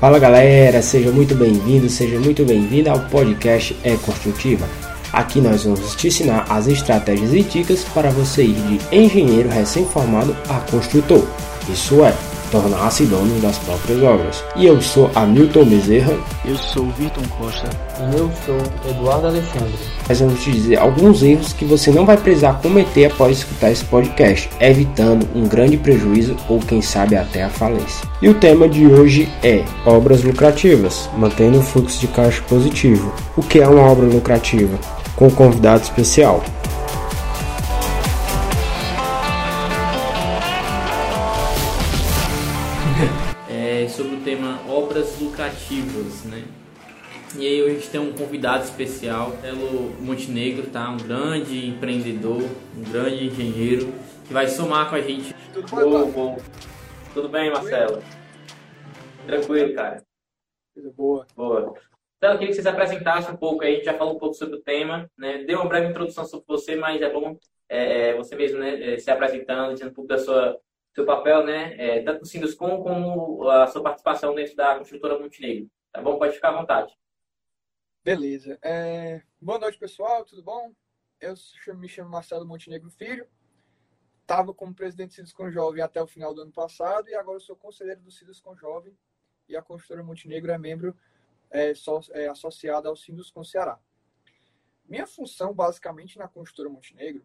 [0.00, 4.64] Fala galera, seja muito bem-vindo, seja muito bem-vinda ao podcast É Construtiva.
[5.12, 10.36] Aqui nós vamos te ensinar as estratégias e dicas para você ir de engenheiro recém-formado
[10.48, 11.26] a construtor.
[11.68, 12.14] Isso é,
[12.50, 14.44] tornar-se dono das próprias obras.
[14.56, 16.16] E eu sou Hamilton Bezerra.
[16.44, 17.68] Eu sou Vitor Costa.
[18.00, 19.74] E eu sou Eduardo Alexandre.
[20.08, 23.84] Nós vamos te dizer alguns erros que você não vai precisar cometer após escutar esse
[23.84, 28.08] podcast, evitando um grande prejuízo ou quem sabe até a falência.
[28.22, 33.12] E o tema de hoje é obras lucrativas, mantendo o fluxo de caixa positivo.
[33.36, 34.78] O que é uma obra lucrativa?
[35.14, 36.42] Com um convidado especial.
[46.24, 46.44] Né?
[47.36, 50.90] E aí hoje a gente tem um convidado especial, Marcelo Montenegro, tá?
[50.90, 52.42] Um grande empreendedor,
[52.76, 53.92] um grande engenheiro,
[54.26, 55.32] que vai somar com a gente.
[55.52, 56.38] Tudo bom, bom.
[57.14, 58.02] Tudo bem, Marcelo?
[59.26, 60.02] Tranquilo, cara.
[60.74, 61.26] Coisa boa.
[61.36, 61.74] Boa.
[62.16, 64.18] Então, eu queria que você se apresentasse um pouco aí, a gente já falou um
[64.18, 65.44] pouco sobre o tema, né?
[65.44, 69.74] Deu uma breve introdução sobre você, mas é bom é, você mesmo né, se apresentando,
[69.74, 70.58] dizendo um pouco da sua
[70.98, 75.70] seu papel, né, é, tanto no Sinduscom como a sua participação dentro da construtora Montenegro.
[75.92, 76.18] Tá bom?
[76.18, 76.92] Pode ficar à vontade.
[78.02, 78.58] Beleza.
[78.60, 79.22] É...
[79.40, 80.24] Boa noite, pessoal.
[80.24, 80.74] Tudo bom?
[81.20, 81.34] Eu
[81.76, 83.28] me chamo Marcelo Montenegro Filho.
[84.22, 87.54] Estava como presidente do Sinduscom Jovem até o final do ano passado e agora sou
[87.54, 88.92] conselheiro do Sinduscom Jovem
[89.48, 90.96] e a construtora Montenegro é membro
[91.48, 93.78] é, só, é, associada ao Sinduscom Ceará.
[94.84, 97.24] Minha função, basicamente, na construtora Montenegro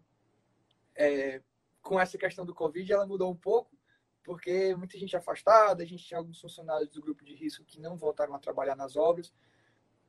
[0.95, 1.41] é
[1.83, 3.77] com essa questão do Covid, ela mudou um pouco,
[4.23, 7.97] porque muita gente afastada, a gente tinha alguns funcionários do grupo de risco que não
[7.97, 9.33] voltaram a trabalhar nas obras.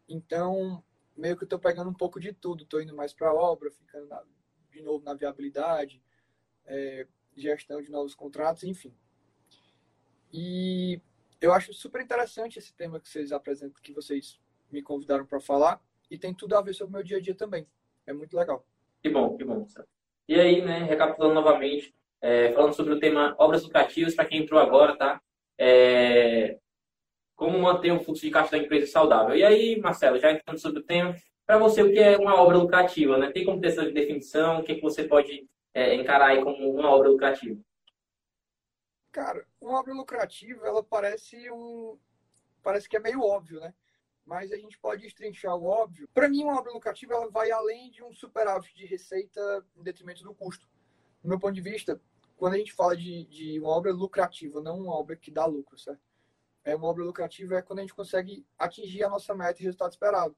[0.08, 0.82] Então,
[1.16, 2.62] meio que eu estou pegando um pouco de tudo.
[2.62, 4.22] Estou indo mais para a obra, ficando na,
[4.70, 6.00] de novo na viabilidade,
[6.64, 8.94] é, gestão de novos contratos, enfim.
[10.32, 11.00] E
[11.40, 14.40] eu acho super interessante esse tema que vocês apresentam, que vocês
[14.70, 17.34] me convidaram para falar, e tem tudo a ver sobre o meu dia a dia
[17.34, 17.66] também.
[18.06, 18.66] É muito legal.
[19.02, 19.66] Que bom, que bom.
[20.28, 24.60] E aí, né, recapitulando novamente, é, falando sobre o tema obras lucrativas, para quem entrou
[24.60, 25.20] agora, tá?
[25.58, 26.58] É,
[27.36, 29.36] como manter o fluxo de caixa da empresa saudável.
[29.36, 31.14] E aí, Marcelo, já entrando sobre o tema,
[31.46, 33.18] para você, o que é uma obra lucrativa?
[33.18, 33.30] Né?
[33.30, 34.60] Tem como ter essa definição?
[34.60, 37.60] O que, é que você pode é, encarar aí como uma obra lucrativa?
[39.12, 41.98] Cara, uma obra lucrativa, ela parece um...
[42.62, 43.74] Parece que é meio óbvio, né?
[44.26, 46.08] Mas a gente pode estrinchar o óbvio.
[46.14, 50.22] Para mim, uma obra lucrativa ela vai além de um superávit de receita em detrimento
[50.22, 50.68] do custo.
[51.22, 52.00] Do meu ponto de vista,
[52.36, 55.78] quando a gente fala de, de uma obra lucrativa, não uma obra que dá lucro,
[55.78, 56.02] certo?
[56.64, 59.92] É uma obra lucrativa é quando a gente consegue atingir a nossa meta e resultado
[59.92, 60.34] esperado.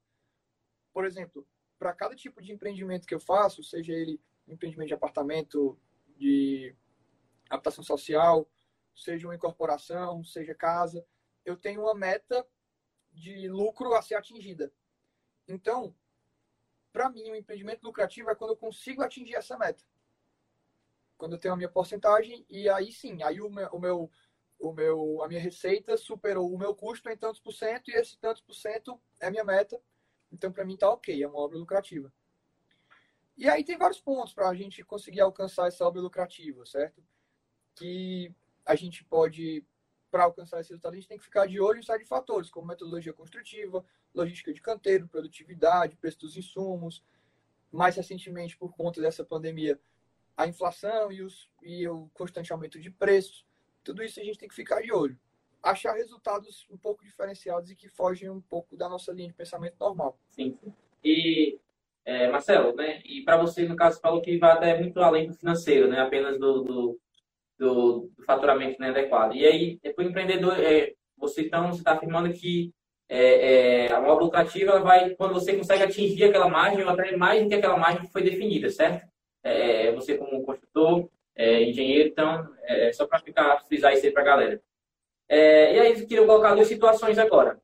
[0.92, 1.46] Por exemplo,
[1.78, 5.78] para cada tipo de empreendimento que eu faço, seja ele empreendimento de apartamento,
[6.16, 6.74] de
[7.50, 8.48] habitação social,
[8.94, 11.04] seja uma incorporação, seja casa,
[11.44, 12.46] eu tenho uma meta
[13.16, 14.70] de lucro a ser atingida.
[15.48, 15.94] Então,
[16.92, 19.82] para mim, o empreendimento lucrativo é quando eu consigo atingir essa meta.
[21.16, 24.10] Quando eu tenho a minha porcentagem e aí sim, aí o meu, o meu,
[24.58, 28.18] o meu, a minha receita superou o meu custo em tantos por cento e esse
[28.18, 29.80] tantos por cento é minha meta.
[30.30, 32.12] Então, para mim, tá ok, é uma obra lucrativa.
[33.36, 37.02] E aí tem vários pontos para a gente conseguir alcançar essa obra lucrativa, certo?
[37.74, 38.34] Que
[38.64, 39.64] a gente pode
[40.16, 42.48] para alcançar esse resultado, a gente tem que ficar de olho em série de fatores,
[42.48, 43.84] como metodologia construtiva,
[44.14, 47.04] logística de canteiro, produtividade, preço dos insumos.
[47.70, 49.78] Mais recentemente, por conta dessa pandemia,
[50.34, 53.44] a inflação e, os, e o constante aumento de preços.
[53.84, 55.18] Tudo isso a gente tem que ficar de olho.
[55.62, 59.76] Achar resultados um pouco diferenciados e que fogem um pouco da nossa linha de pensamento
[59.78, 60.18] normal.
[60.30, 60.58] Sim.
[61.04, 61.60] E,
[62.06, 63.02] é, Marcelo, né?
[63.04, 66.00] E para você, no caso, falou que vai até muito além do financeiro, né?
[66.00, 67.00] Apenas do, do
[67.58, 69.34] do, faturamento né, adequado.
[69.34, 72.72] E aí, para o empreendedor, é, você então está afirmando que
[73.08, 77.42] é, é, a obra lucrativa vai quando você consegue atingir aquela margem ou até mais
[77.42, 79.06] do que aquela margem que foi definida, certo?
[79.44, 84.22] É, você como construtor, é, engenheiro, então, é, só para ficar, frisar isso aí para
[84.22, 84.62] a galera.
[85.28, 87.60] É, e aí, eu queria colocar duas situações agora.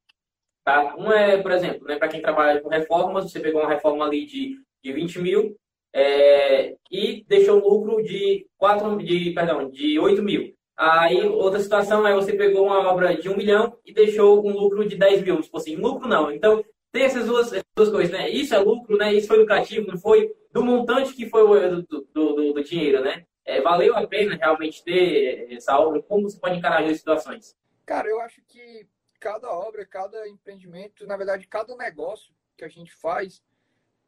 [0.64, 0.94] Tá?
[0.94, 4.24] Uma é, por exemplo, né, para quem trabalha com reformas, você pegou uma reforma ali
[4.26, 5.56] de, de 20 mil,
[5.92, 10.54] é, e deixou um lucro de, 4, de, perdão, de 8 mil.
[10.76, 14.86] Aí, outra situação é você pegou uma obra de 1 milhão e deixou um lucro
[14.88, 15.40] de 10 mil.
[15.40, 16.32] Tipo assim, lucro não.
[16.32, 18.28] Então, tem essas duas, essas duas coisas, né?
[18.30, 19.12] Isso é lucro, né?
[19.12, 23.26] Isso foi lucrativo, não foi do montante que foi do, do, do, do dinheiro, né?
[23.44, 26.02] É, valeu a pena realmente ter essa obra?
[26.02, 27.56] Como você pode encarar as situações?
[27.84, 28.86] Cara, eu acho que
[29.18, 33.42] cada obra, cada empreendimento, na verdade, cada negócio que a gente faz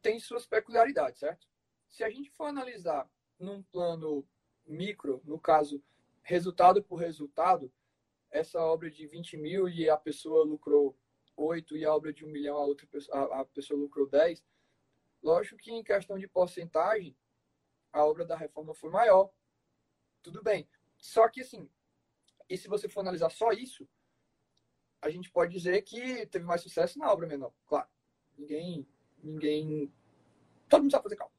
[0.02, 1.46] tem suas peculiaridades, certo?
[1.94, 3.08] Se a gente for analisar
[3.38, 4.26] num plano
[4.66, 5.80] micro, no caso,
[6.22, 7.72] resultado por resultado,
[8.32, 10.98] essa obra de 20 mil e a pessoa lucrou
[11.36, 14.44] 8 e a obra de 1 milhão a outra a pessoa lucrou 10,
[15.22, 17.16] lógico que em questão de porcentagem,
[17.92, 19.30] a obra da reforma foi maior.
[20.20, 20.68] Tudo bem.
[20.98, 21.70] Só que assim,
[22.50, 23.88] e se você for analisar só isso,
[25.00, 27.88] a gente pode dizer que teve mais sucesso na obra menor, claro.
[28.36, 28.84] Ninguém,
[29.22, 29.92] ninguém,
[30.68, 31.33] todo mundo sabe fazer cálculo.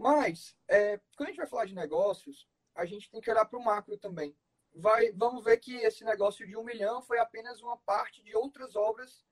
[0.00, 3.58] Mas, é, quando a gente vai falar de negócios, a gente tem que olhar para
[3.58, 4.34] o macro também.
[4.74, 8.74] Vai, vamos ver que esse negócio de um milhão foi apenas uma parte de outras
[8.76, 9.26] obras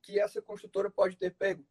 [0.00, 1.66] que essa construtora pode ter pego.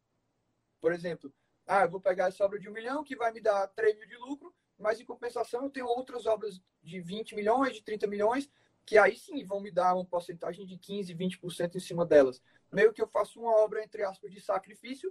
[0.82, 1.32] Por exemplo,
[1.66, 4.06] ah, eu vou pegar essa obra de um milhão que vai me dar 3 mil
[4.06, 8.50] de lucro, mas em compensação eu tenho outras obras de 20 milhões, de 30 milhões,
[8.84, 12.42] que aí sim vão me dar uma porcentagem de 15, 20% em cima delas.
[12.70, 15.10] Meio que eu faço uma obra, entre aspas, de sacrifício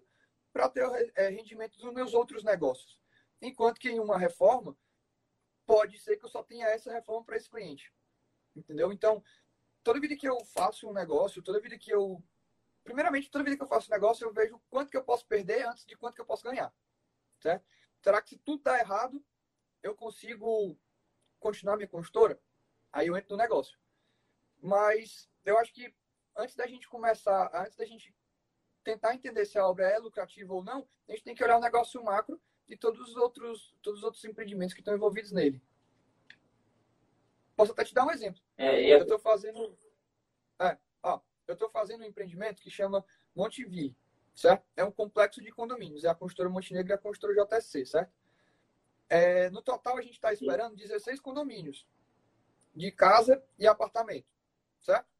[0.53, 3.01] para ter é, rendimento dos meus outros negócios.
[3.41, 4.77] Enquanto que em uma reforma,
[5.65, 7.91] pode ser que eu só tenha essa reforma para esse cliente.
[8.55, 8.94] Entendeu?
[8.94, 9.23] Então,
[9.83, 12.23] toda vida que eu faço um negócio, toda vida que eu.
[12.83, 15.65] Primeiramente, toda vida que eu faço um negócio, eu vejo quanto que eu posso perder
[15.67, 16.71] antes de quanto que eu posso ganhar.
[17.39, 17.65] Certo?
[18.01, 19.23] Será que se tudo dá errado,
[19.81, 20.77] eu consigo
[21.39, 22.39] continuar minha consultora?
[22.91, 23.79] Aí eu entro no negócio.
[24.61, 25.94] Mas eu acho que
[26.38, 28.13] antes da gente começar, antes da gente
[28.83, 31.62] tentar entender se a obra é lucrativa ou não, a gente tem que olhar o
[31.62, 35.62] negócio macro e todos os outros, todos os outros empreendimentos que estão envolvidos nele.
[37.56, 38.41] Posso até te dar um exemplo.
[38.57, 39.77] É, eu estou fazendo,
[40.59, 43.95] é, ó, eu estou fazendo um empreendimento que chama Monteville,
[44.33, 44.65] certo?
[44.75, 46.03] É um complexo de condomínios.
[46.03, 48.12] É a construtora Montenegro e a construtora JSC, certo?
[49.09, 51.88] É, no total, a gente está esperando 16 condomínios
[52.74, 54.27] de casa e apartamento,
[54.81, 55.12] certo?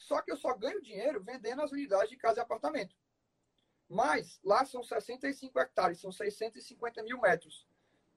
[0.00, 2.96] Só que eu só ganho dinheiro vendendo as unidades de casa e apartamento.
[3.86, 7.68] Mas lá são 65 hectares, são 650 mil metros.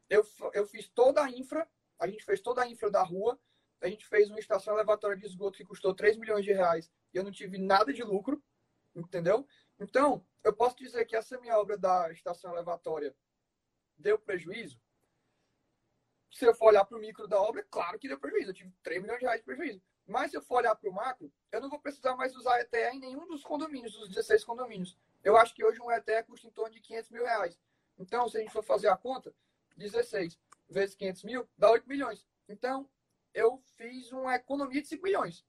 [0.10, 1.70] Eu, eu fiz toda a infra,
[2.00, 3.38] a gente fez toda a infra da rua,
[3.82, 7.18] a gente fez uma estação elevatória de esgoto que custou 3 milhões de reais e
[7.18, 8.42] eu não tive nada de lucro,
[8.96, 9.46] entendeu?
[9.78, 13.14] Então, eu posso dizer que essa minha obra da estação elevatória
[13.98, 14.80] deu prejuízo?
[16.32, 18.52] Se eu for olhar para o micro da obra, claro que deu prejuízo.
[18.52, 19.82] Eu tive 3 milhões de reais de prejuízo.
[20.06, 22.96] Mas se eu for olhar para o macro, eu não vou precisar mais usar ETE
[22.96, 24.98] em nenhum dos condomínios, dos 16 condomínios.
[25.24, 27.58] Eu acho que hoje um ETE custa em torno de 500 mil reais.
[27.98, 29.34] Então, se a gente for fazer a conta,
[29.78, 30.38] 16
[30.70, 32.28] vezes 500 mil dá 8 milhões.
[32.50, 32.90] Então,
[33.34, 35.46] eu fiz uma economia de 5 milhões.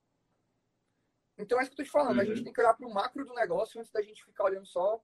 [1.37, 2.17] Então, é isso que eu estou te falando.
[2.17, 2.23] Uhum.
[2.23, 4.67] A gente tem que olhar para o macro do negócio antes da gente ficar olhando
[4.67, 5.03] só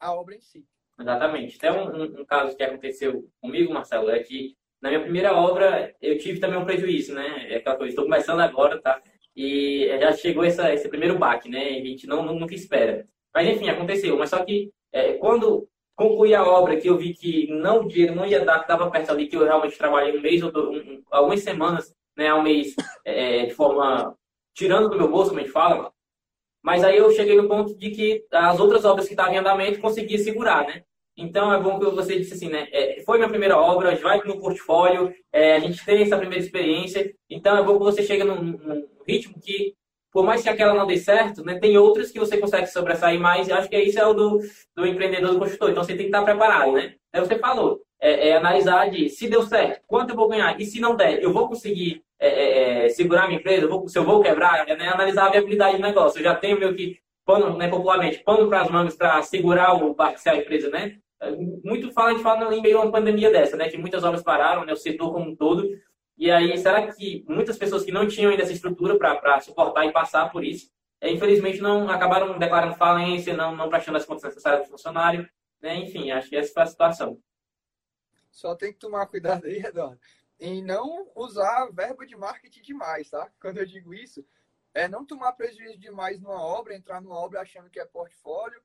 [0.00, 0.66] a obra em si.
[0.98, 1.56] Exatamente.
[1.56, 5.94] Até um, um, um caso que aconteceu comigo, Marcelo, é que na minha primeira obra
[6.02, 7.46] eu tive também um prejuízo, né?
[7.48, 9.00] É aquela coisa, estou começando agora, tá?
[9.34, 11.68] E já chegou essa, esse primeiro baque, né?
[11.68, 13.06] A gente não, nunca espera.
[13.32, 14.18] Mas enfim, aconteceu.
[14.18, 18.14] Mas só que é, quando concluí a obra, que eu vi que não o dinheiro
[18.14, 21.02] não ia dar, que estava perto ali, que eu realmente trabalhei um mês ou um,
[21.10, 22.74] algumas semanas, né, um mês
[23.04, 24.16] é, de forma
[24.54, 25.92] tirando do meu bolso, como a gente fala.
[26.62, 29.80] Mas aí eu cheguei no ponto de que as outras obras que estavam em andamento
[29.80, 30.84] conseguia segurar, né?
[31.16, 32.66] Então é bom que você disse assim, né?
[32.72, 37.12] É, foi minha primeira obra, vai no portfólio, é, a gente tem essa primeira experiência.
[37.28, 39.74] Então é bom que você chegue num, num, ritmo que,
[40.10, 43.48] por mais que aquela não dê certo, né, tem outras que você consegue sobressair mais.
[43.48, 44.40] E acho que isso é o do,
[44.74, 45.70] do empreendedor, do construtor.
[45.70, 46.94] Então você tem que estar preparado, né?
[47.12, 50.64] Aí você falou, é, é analisar de se deu certo, quanto eu vou ganhar e
[50.64, 54.04] se não der, eu vou conseguir é, é, é segurar minha empresa, vou, se eu
[54.04, 56.18] vou quebrar, né, analisar a viabilidade do negócio.
[56.18, 59.94] Eu já tenho meu que pano, né, popularmente, pano para as mangas para segurar o
[59.94, 60.96] parcial empresa, né?
[61.64, 63.68] Muito fala, a gente fala em meio a uma pandemia dessa, né?
[63.68, 64.72] Que muitas obras pararam, né?
[64.72, 65.68] O setor como um todo.
[66.18, 69.92] E aí, será que muitas pessoas que não tinham ainda essa estrutura para suportar e
[69.92, 74.64] passar por isso, é, infelizmente não acabaram declarando falência, não, não prestando as contas necessárias
[74.64, 75.28] do funcionário,
[75.60, 75.76] né?
[75.76, 77.20] Enfim, acho que essa foi a situação.
[78.30, 80.00] Só tem que tomar cuidado aí, Eduardo,
[80.40, 83.30] em não usar verba de marketing demais, tá?
[83.40, 84.24] Quando eu digo isso,
[84.74, 88.60] é não tomar prejuízo demais numa obra, entrar numa obra achando que é portfólio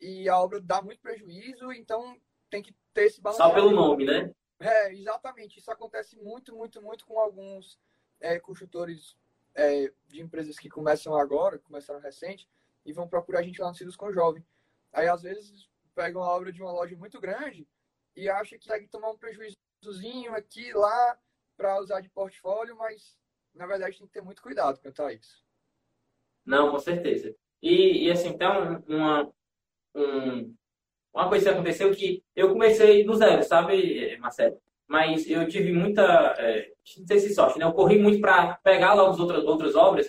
[0.00, 2.16] e a obra dá muito prejuízo, então
[2.50, 3.42] tem que ter esse balanço.
[3.42, 4.32] Só pelo nome, né?
[4.60, 5.58] É, exatamente.
[5.58, 7.78] Isso acontece muito, muito, muito com alguns
[8.20, 9.16] é, construtores
[9.54, 12.48] é, de empresas que começam agora, começaram recente,
[12.84, 14.44] e vão procurar a gente lá no com Jovem.
[14.92, 17.68] Aí, às vezes, pegam a obra de uma loja muito grande
[18.16, 21.18] e acham que consegue tomar um prejuízozinho aqui lá
[21.56, 23.18] para usar de portfólio, mas,
[23.54, 25.44] na verdade, tem que ter muito cuidado quanto a isso.
[26.44, 27.34] Não, com certeza.
[27.60, 29.32] E, e assim, então, uma,
[29.98, 30.54] um,
[31.14, 34.58] uma coisa que aconteceu que eu comecei do zero, sabe, Marcelo?
[34.86, 36.02] Mas eu tive muita,
[36.38, 37.64] é, não sei se sorte, né?
[37.64, 40.08] Eu corri muito para pegar logo as outras, outras obras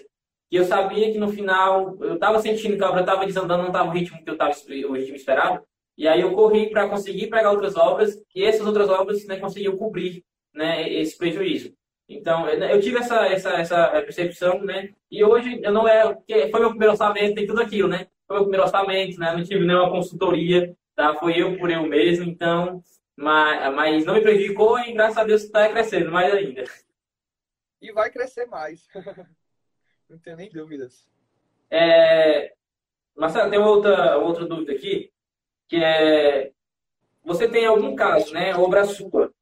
[0.51, 3.67] e eu sabia que no final eu estava sentindo que a obra estava desandando, não
[3.67, 5.63] estava o ritmo que eu estava o ritmo esperado.
[5.98, 9.77] E aí eu corri para conseguir pegar outras obras e essas outras obras né, conseguiam
[9.77, 11.74] cobrir né, esse prejuízo.
[12.08, 14.89] Então, eu tive essa, essa, essa percepção, né?
[15.12, 16.17] E hoje eu não é,
[16.50, 18.08] foi meu primeiro orçamento e tudo aquilo, né?
[18.29, 19.33] Foi meu primeiro orçamento, né?
[19.33, 21.15] Não tive nenhuma consultoria, tá?
[21.15, 22.79] Foi eu por eu mesmo, então,
[23.15, 26.63] mas, mas não me prejudicou e graças a Deus está crescendo mais ainda.
[27.81, 28.88] E vai crescer mais.
[30.07, 31.09] não tenho nem dúvidas.
[31.71, 32.53] É...
[33.17, 35.12] Marcelo, tem outra, outra dúvida aqui,
[35.67, 36.51] que é,
[37.24, 39.33] você tem algum caso, né, obra sua,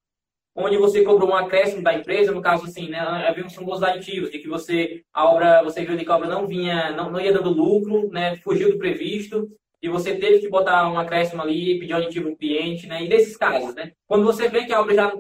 [0.58, 4.40] onde você cobrou um acréscimo da empresa, no caso assim, né, havia os aditivos, de
[4.40, 7.52] que você, a obra, você viu que a obra não vinha, não, não ia dando
[7.52, 9.48] lucro, né, fugiu do previsto,
[9.80, 13.38] e você teve que botar um acréscimo ali, pedir um aditivo cliente, né, e desses
[13.38, 15.14] casos, né, quando você vê que a obra já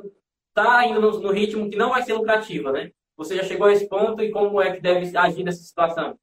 [0.50, 3.74] está indo no, no, ritmo que não vai ser lucrativa, né, você já chegou a
[3.74, 6.18] esse ponto e como é que deve agir nessa situação?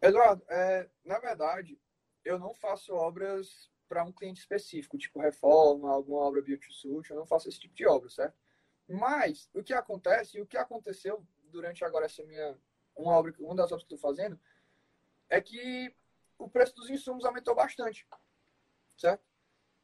[0.00, 1.76] Eduardo, é, na verdade,
[2.24, 7.16] eu não faço obras para um cliente específico, tipo reforma, alguma obra beauty suit, eu
[7.16, 8.36] não faço esse tipo de obra, certo?
[8.88, 12.58] Mas o que acontece, e o que aconteceu durante agora essa minha
[12.96, 14.38] uma obra, uma das obras que estou fazendo,
[15.28, 15.94] é que
[16.38, 18.06] o preço dos insumos aumentou bastante,
[18.96, 19.24] certo?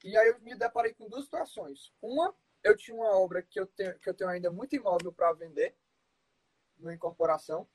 [0.04, 1.92] E aí eu me deparei com duas situações.
[2.00, 5.32] Uma, eu tinha uma obra que eu tenho, que eu tenho ainda muito imóvel para
[5.32, 5.76] vender
[6.78, 7.68] na incorporação,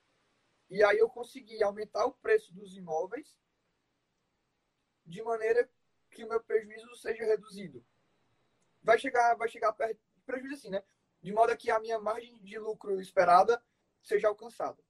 [0.69, 3.37] e aí eu consegui aumentar o preço dos imóveis
[5.05, 5.69] de maneira
[6.15, 7.85] que o meu prejuízo seja reduzido.
[8.81, 10.83] Vai chegar, vai chegar perto prejuízo assim, né?
[11.21, 13.61] De modo que a minha margem de lucro esperada
[14.01, 14.81] seja alcançada,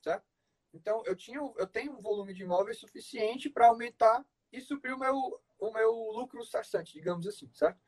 [0.00, 0.24] certo?
[0.72, 4.98] Então eu tinha, eu tenho um volume de imóveis suficiente para aumentar e suprir o
[4.98, 7.80] meu o meu lucro cessante, digamos assim, certo?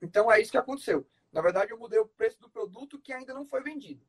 [0.00, 1.06] Então é isso que aconteceu.
[1.30, 4.06] Na verdade, eu mudei o preço do produto que ainda não foi vendido.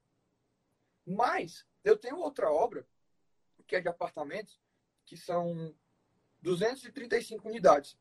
[1.06, 2.88] Mas eu tenho outra obra
[3.68, 4.60] que é de apartamentos
[5.06, 5.76] que são
[6.44, 7.98] 235 unidades.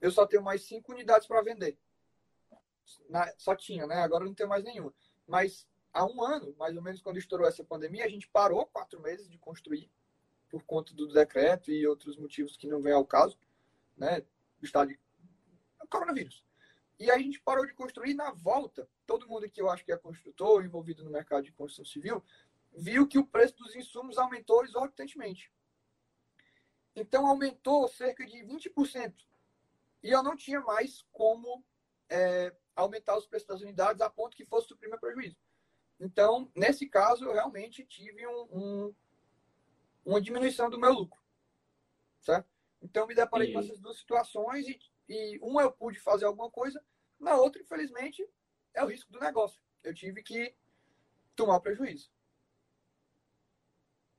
[0.00, 1.78] Eu só tenho mais 5 unidades para vender.
[3.08, 3.96] Na, só tinha, né?
[4.02, 4.92] Agora não tenho mais nenhuma.
[5.26, 9.00] Mas há um ano, mais ou menos, quando estourou essa pandemia, a gente parou quatro
[9.00, 9.90] meses de construir
[10.50, 13.38] por conta do decreto e outros motivos que não vêm ao caso,
[13.96, 14.20] né?
[14.58, 14.98] Do estado de
[15.88, 16.44] coronavírus.
[16.98, 18.88] E a gente parou de construir na volta.
[19.06, 22.22] Todo mundo que eu acho que é construtor, envolvido no mercado de construção civil,
[22.72, 25.50] viu que o preço dos insumos aumentou exorbitantemente.
[26.94, 29.14] Então aumentou cerca de 20%.
[30.02, 31.64] E eu não tinha mais como
[32.08, 35.36] é, aumentar os preços das unidades a ponto que fosse suprir meu prejuízo.
[35.98, 38.94] Então, nesse caso, eu realmente tive um, um,
[40.04, 41.20] uma diminuição do meu lucro.
[42.20, 42.48] Certo?
[42.82, 43.52] Então, me deparei e...
[43.52, 46.84] com essas duas situações e, e uma eu pude fazer alguma coisa,
[47.18, 48.28] na outra, infelizmente,
[48.74, 49.60] é o risco do negócio.
[49.82, 50.54] Eu tive que
[51.34, 52.10] tomar prejuízo.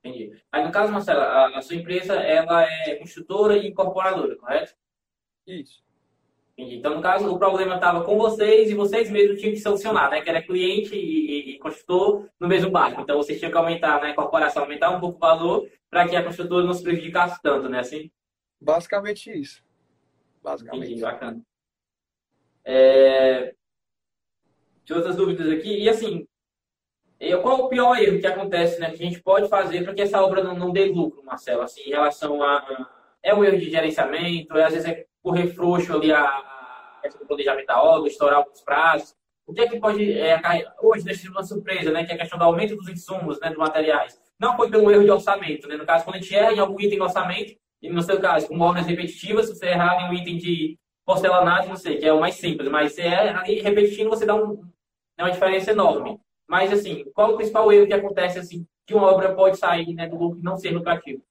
[0.05, 0.39] Entendi.
[0.51, 4.75] Aí, no caso, Marcela, a, a, sua empresa ela é construtora e incorporadora, correto?
[5.47, 5.83] Isso.
[6.55, 6.77] Entendi.
[6.77, 10.21] Então, no caso, o problema estava com vocês e vocês mesmos tinham que solucionar, né?
[10.21, 13.01] Que era cliente e, e, e construtor no mesmo barco.
[13.01, 14.09] Então, vocês tinham que aumentar, né?
[14.09, 17.67] A incorporação, aumentar um pouco o valor para que a construtora não se prejudicasse tanto,
[17.67, 17.79] né?
[17.79, 18.11] Assim?
[18.61, 19.63] Basicamente isso.
[20.43, 20.85] Basicamente.
[20.85, 21.41] Entendi, bacana.
[22.63, 23.55] É...
[24.83, 25.79] Tinha outras dúvidas aqui.
[25.79, 26.27] E assim,
[27.19, 28.89] e qual o pior erro que acontece, né?
[28.89, 31.61] Que a gente pode fazer para que essa obra não, não dê lucro, Marcelo?
[31.61, 32.89] Assim, em relação a.
[33.23, 37.65] É o erro de gerenciamento, é, às vezes é correr frouxo ali a, a planejamento
[37.65, 39.15] da obra, estourar alguns prazos.
[39.47, 40.11] O que é que pode.
[40.11, 40.39] É,
[40.81, 42.03] hoje, deixa uma surpresa, né?
[42.03, 43.49] Que é a questão do aumento dos insumos, né?
[43.49, 44.19] Dos materiais.
[44.39, 45.77] Não foi pelo erro de orçamento, né?
[45.77, 48.47] No caso, quando a gente erra em algum item do orçamento, e no seu caso,
[48.47, 52.11] com obras repetitivas, se você errar em um item de porcelanato, não sei, que é
[52.11, 54.61] o mais simples, mas erra ali repetindo, você dá um,
[55.17, 56.19] uma diferença enorme.
[56.47, 60.07] Mas, assim, qual o principal erro que acontece, assim, que uma obra pode sair né,
[60.07, 61.25] do lucro e não ser lucrativo?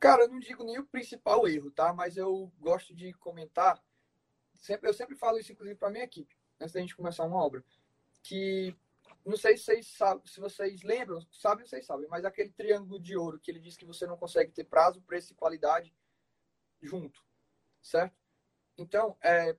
[0.00, 1.92] Cara, eu não digo nem o principal erro, tá?
[1.92, 3.82] Mas eu gosto de comentar.
[4.54, 7.64] Sempre, eu sempre falo isso, inclusive, para minha equipe, antes da gente começar uma obra.
[8.22, 8.76] Que
[9.24, 13.16] não sei se vocês sabem, se vocês lembram, sabem, vocês sabem, mas aquele triângulo de
[13.16, 15.94] ouro que ele diz que você não consegue ter prazo, preço e qualidade
[16.82, 17.24] junto,
[17.80, 18.14] certo?
[18.76, 19.56] Então, é,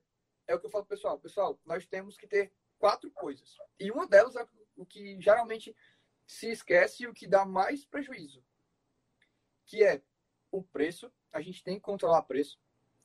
[0.48, 1.18] é o que eu falo pessoal.
[1.20, 3.58] Pessoal, nós temos que ter quatro coisas.
[3.80, 5.76] E uma delas é o que geralmente
[6.26, 8.44] se esquece e o que dá mais prejuízo,
[9.66, 10.02] que é
[10.52, 11.12] o preço.
[11.32, 12.60] A gente tem que controlar preço.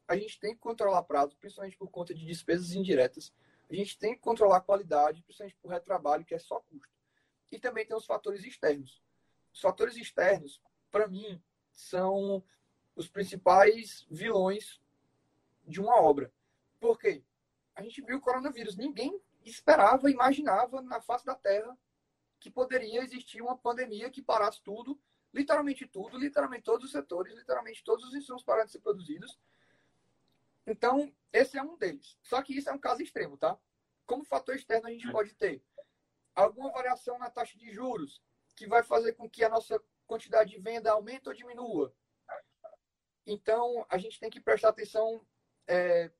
[0.07, 3.33] A gente tem que controlar prazo, principalmente por conta de despesas indiretas.
[3.71, 6.93] A gente tem que controlar qualidade, principalmente por retrabalho, que é só custo.
[7.53, 9.01] E também tem os fatores externos.
[9.53, 10.61] Os fatores externos,
[10.91, 12.45] para mim, são
[12.97, 14.81] os principais vilões
[15.65, 16.33] de uma obra.
[16.81, 17.23] Por quê?
[17.75, 18.77] A gente viu o coronavírus.
[18.77, 21.77] Ninguém esperava, imaginava na face da Terra
[22.39, 24.99] que poderia existir uma pandemia que parasse tudo,
[25.33, 29.39] literalmente tudo, literalmente todos os setores, literalmente todos os insumos pararam de ser produzidos.
[30.67, 32.19] Então, esse é um deles.
[32.23, 33.59] Só que isso é um caso extremo, tá?
[34.07, 35.63] Como fator externo, a gente pode ter
[36.35, 38.23] alguma variação na taxa de juros,
[38.57, 41.95] que vai fazer com que a nossa quantidade de venda aumente ou diminua.
[43.27, 45.25] Então, a gente tem que prestar atenção
[45.67, 46.11] é,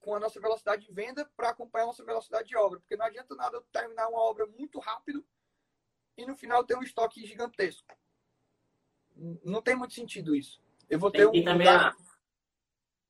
[0.00, 2.80] com a nossa velocidade de venda para acompanhar a nossa velocidade de obra.
[2.80, 5.24] Porque não adianta nada eu terminar uma obra muito rápido
[6.16, 7.86] e no final ter um estoque gigantesco.
[9.44, 10.62] Não tem muito sentido isso.
[10.88, 11.44] Eu vou ter tem, um...
[11.44, 11.94] também a,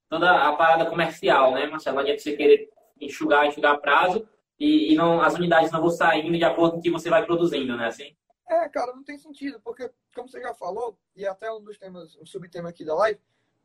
[0.09, 1.97] toda a parada comercial, né, Marcelo?
[1.97, 2.71] Não adianta você querer
[3.01, 4.29] enxugar, enxugar prazo
[4.59, 7.25] e, e não, as unidades não vão saindo de acordo com o que você vai
[7.25, 7.87] produzindo, né?
[7.87, 8.17] Assim?
[8.49, 12.17] É, cara, não tem sentido, porque, como você já falou, e até um dos temas,
[12.17, 13.21] um subtema aqui da live,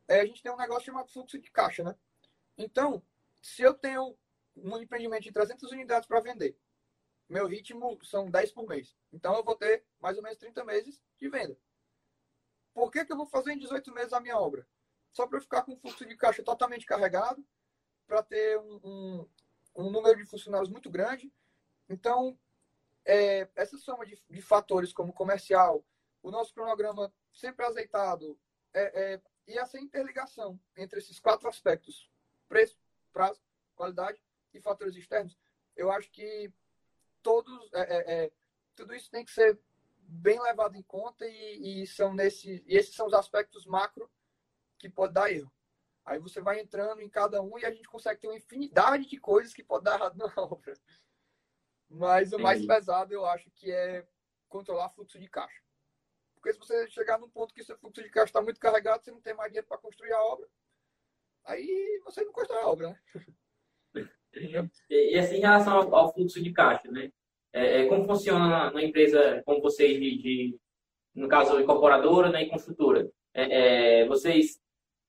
[0.07, 1.95] é, a gente tem um negócio chamado fluxo de caixa, né?
[2.55, 3.01] Então,
[3.45, 4.17] se eu tenho
[4.55, 6.57] um empreendimento de 300 unidades para vender,
[7.29, 8.97] meu ritmo são 10 por mês.
[9.13, 11.55] Então, eu vou ter mais ou menos 30 meses de venda.
[12.73, 14.67] Por que, que eu vou fazer em 18 meses a minha obra?
[15.11, 17.45] Só para eu ficar com o fluxo de caixa totalmente carregado,
[18.07, 19.29] para ter um, um,
[19.75, 21.31] um, número de funcionários muito grande.
[21.87, 22.37] Então,
[23.05, 25.85] é, essa soma de, de, fatores como comercial,
[26.23, 28.39] o nosso cronograma sempre azeitado,
[28.73, 32.09] é, é, e essa interligação entre esses quatro aspectos,
[32.47, 32.75] preço,
[33.15, 33.41] prazo,
[33.75, 34.21] qualidade
[34.53, 35.37] e fatores externos,
[35.73, 36.51] eu acho que
[37.23, 38.31] todos, é, é, é,
[38.75, 39.57] tudo isso tem que ser
[39.97, 44.11] bem levado em conta e, e são nesse, e esses são os aspectos macro
[44.77, 45.51] que pode dar erro.
[46.03, 49.17] Aí você vai entrando em cada um e a gente consegue ter uma infinidade de
[49.17, 50.73] coisas que pode dar errado na obra.
[51.89, 54.05] Mas o mais pesado eu acho que é
[54.49, 55.63] controlar fluxo de caixa.
[56.35, 59.11] Porque se você chegar num ponto que seu fluxo de caixa está muito carregado, você
[59.11, 60.47] não tem mais dinheiro para construir a obra,
[61.45, 64.09] aí você não constrói a obra, né?
[64.89, 67.11] e, assim, em relação ao, ao fluxo de caixa, né?
[67.53, 70.59] É, é, como funciona na, na, empresa como vocês de, de,
[71.13, 73.09] no caso, incorporadora né, e construtora?
[73.33, 74.59] É, é vocês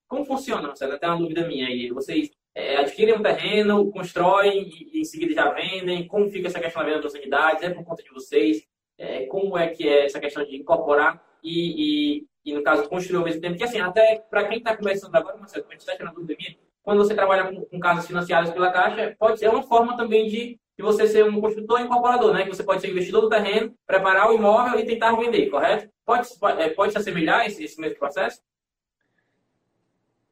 [0.08, 0.68] como funciona?
[0.68, 1.90] Você até uma dúvida minha aí.
[1.90, 6.06] Vocês é, adquirem um terreno, constroem e, em seguida já vendem?
[6.06, 7.62] Como fica essa questão da venda das unidades?
[7.62, 8.64] É por conta de vocês?
[8.98, 13.18] É, como é que é essa questão de incorporar e, e, e no caso, construir
[13.18, 13.54] ao mesmo tempo?
[13.54, 16.98] Porque, assim, até para quem está começando agora, Marcelo, gente está tirando dúvida minha, quando
[16.98, 20.82] você trabalha com, com casas financiadas pela Caixa, pode ser uma forma também de, de
[20.82, 22.44] você ser um construtor incorporador, né?
[22.44, 25.92] Que você pode ser investidor do terreno, preparar o imóvel e tentar vender, correto?
[26.04, 28.40] Pode, pode, é, pode se assemelhar esse, esse mesmo processo?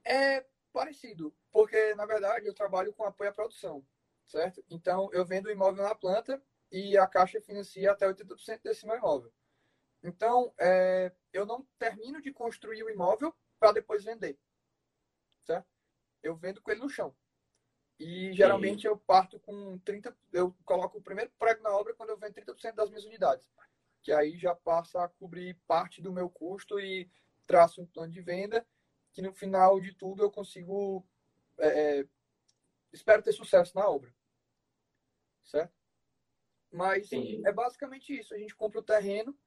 [0.04, 3.84] É parecido, porque na verdade eu trabalho com apoio à produção,
[4.24, 4.62] certo?
[4.70, 8.96] Então eu vendo o imóvel na planta e a Caixa financia até 80% desse meu
[8.96, 9.32] imóvel.
[10.04, 14.38] Então é, eu não termino de construir o imóvel para depois vender,
[15.42, 15.66] certo?
[16.22, 17.16] Eu vendo com ele no chão.
[17.98, 22.18] E geralmente eu parto com 30, eu coloco o primeiro prego na obra quando eu
[22.18, 23.48] vendo 30% das minhas unidades,
[24.02, 27.10] que aí já passa a cobrir parte do meu custo e
[27.46, 28.66] traço um plano de venda
[29.14, 31.06] que no final de tudo eu consigo.
[31.56, 32.08] É, é,
[32.92, 34.12] espero ter sucesso na obra.
[35.44, 35.72] Certo?
[36.70, 38.34] Mas é basicamente isso.
[38.34, 39.38] A gente compra o terreno,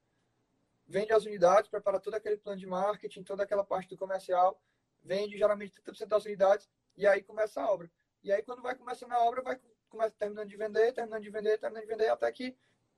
[0.88, 4.60] vende as unidades, prepara todo aquele plano de marketing, toda aquela parte do comercial,
[5.04, 7.90] vende geralmente 30% das unidades e aí começa a obra.
[8.24, 11.58] E aí quando vai começando a obra, vai começa terminando de vender, terminando de vender,
[11.58, 12.56] terminando de vender, até que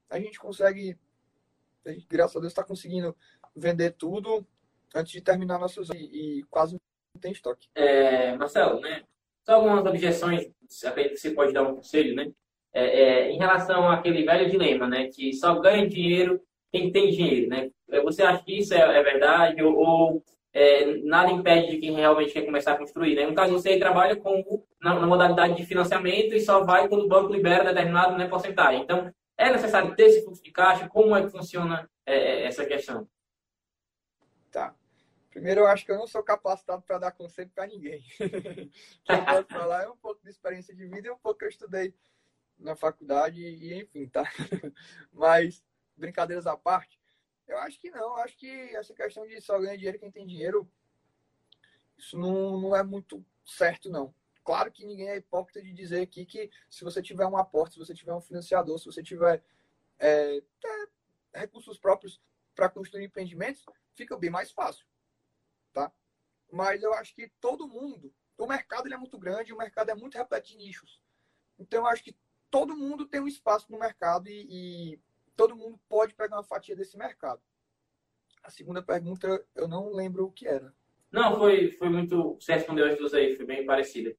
[0.10, 0.97] a gente consegue,
[2.10, 3.15] graças a Deus, está conseguindo
[3.56, 4.45] vender tudo
[4.95, 7.69] antes de terminar nossos e, e quase não tem estoque.
[7.75, 9.04] É, Marcelo, né?
[9.43, 10.52] Só algumas objeções,
[10.86, 12.32] acredito que você pode dar um conselho, né?
[12.71, 15.08] É, é, em relação àquele velho dilema, né?
[15.08, 17.69] Que só ganha dinheiro quem tem dinheiro, né?
[17.89, 21.95] É, você acha que isso é, é verdade ou, ou é, nada impede de quem
[21.95, 23.25] realmente quer começar a construir, né?
[23.25, 27.08] No caso, você trabalha com na, na, modalidade de financiamento e só vai quando o
[27.08, 28.82] banco libera determinado né, porcentagem.
[28.82, 30.89] Então, é necessário ter esse fluxo de caixa?
[30.89, 33.08] Como é que funciona é, essa questão?
[34.51, 34.75] Tá.
[35.29, 38.03] Primeiro, eu acho que eu não sou capacitado para dar conselho para ninguém.
[38.17, 41.45] que eu posso falar é um pouco de experiência de vida e um pouco que
[41.45, 41.93] eu estudei
[42.58, 44.23] na faculdade e enfim, tá?
[45.13, 45.63] Mas,
[45.99, 46.99] brincadeiras à parte,
[47.47, 48.01] eu acho que não.
[48.01, 50.71] Eu acho que essa questão de só ganhar dinheiro quem tem dinheiro,
[51.97, 54.13] isso não, não é muito certo, não.
[54.43, 57.79] Claro que ninguém é hipócrita de dizer aqui que se você tiver um aporte, se
[57.79, 59.43] você tiver um financiador, se você tiver
[59.99, 60.41] é,
[61.33, 62.19] recursos próprios
[62.55, 64.89] para construir empreendimentos, fica bem mais fácil
[65.73, 65.91] tá?
[66.51, 69.95] Mas eu acho que todo mundo, o mercado ele é muito grande, o mercado é
[69.95, 71.01] muito repleto de nichos.
[71.57, 72.15] Então eu acho que
[72.49, 74.99] todo mundo tem um espaço no mercado e, e
[75.39, 77.39] todo mundo pode pegar uma fatia desse mercado.
[78.43, 80.73] A segunda pergunta eu não lembro o que era.
[81.10, 82.36] Não, foi, foi muito.
[82.38, 84.13] Você respondeu as duas aí, foi bem parecida.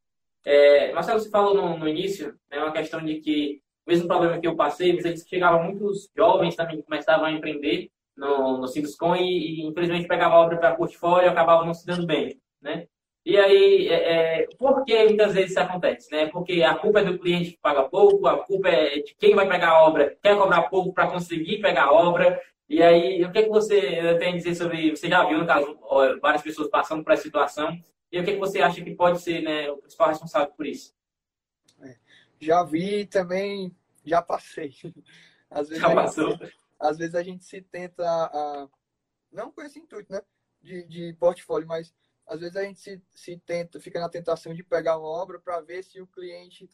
[0.46, 4.08] É, Marcelo, você falou no, no início, é né, uma questão de que, o mesmo
[4.08, 7.90] problema que eu passei, você disse que chegavam muitos jovens também que começavam a empreender
[8.16, 11.84] no, no Sinduscom e, e, infelizmente pegava a obra para portfólio e acabava não se
[11.84, 12.88] dando bem, né?
[13.24, 16.10] E aí, é, é, por que muitas vezes isso acontece?
[16.10, 16.26] Né?
[16.26, 19.46] Porque a culpa é do cliente que paga pouco, a culpa é de quem vai
[19.46, 22.40] pegar a obra, quer cobrar pouco para conseguir pegar a obra.
[22.68, 24.90] E aí, o que, é que você tem a dizer sobre.
[24.90, 25.78] Você já viu, no caso,
[26.22, 27.78] várias pessoas passando por essa situação,
[28.10, 30.66] e o que, é que você acha que pode ser né, o principal responsável por
[30.66, 30.94] isso?
[31.80, 31.96] É,
[32.40, 34.72] já vi também, já passei.
[35.50, 36.30] Às vezes já passou.
[36.30, 38.68] Gente, às vezes a gente se tenta, a,
[39.30, 40.22] não com esse intuito, né?
[40.62, 41.92] De, de portfólio, mas
[42.30, 45.60] às vezes a gente se, se tenta, fica na tentação de pegar uma obra para
[45.60, 46.70] ver se o cliente,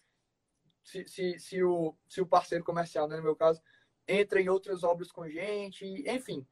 [0.85, 3.63] se, se, se, o, se o parceiro comercial, né, no meu caso,
[4.07, 6.47] entra em outras obras com gente, enfim.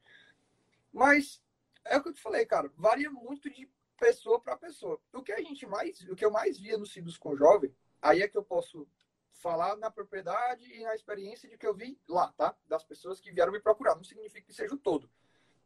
[0.91, 1.39] Mas
[1.85, 4.99] é o que eu te falei, cara, varia muito de pessoa para pessoa.
[5.13, 8.23] O que a gente mais, o que eu mais via no Cibus com Jovem, aí
[8.23, 8.87] é que eu posso
[9.33, 12.57] falar na propriedade e na experiência de que eu vi lá, tá?
[12.67, 13.95] Das pessoas que vieram me procurar.
[13.95, 15.07] Não significa que seja o todo.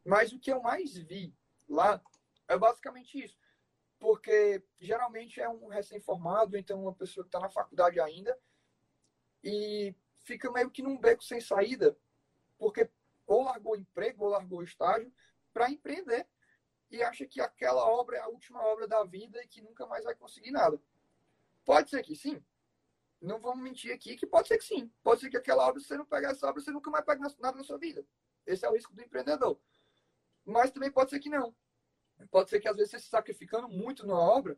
[0.04, 1.34] Mas o que eu mais vi
[1.66, 2.02] lá
[2.50, 3.38] é basicamente isso.
[3.98, 8.36] Porque geralmente é um recém-formado, então uma pessoa que está na faculdade ainda,
[9.42, 11.96] e fica meio que num beco sem saída,
[12.58, 12.90] porque
[13.26, 15.12] ou largou o emprego ou largou o estágio
[15.52, 16.26] para empreender
[16.90, 20.04] e acha que aquela obra é a última obra da vida e que nunca mais
[20.04, 20.80] vai conseguir nada.
[21.64, 22.42] Pode ser que sim.
[23.20, 24.90] Não vamos mentir aqui que pode ser que sim.
[25.02, 27.20] Pode ser que aquela obra, se você não pegar essa obra, você nunca mais pega
[27.38, 28.04] nada na sua vida.
[28.44, 29.60] Esse é o risco do empreendedor.
[30.44, 31.54] Mas também pode ser que não
[32.30, 34.56] pode ser que às vezes você se sacrificando muito na obra,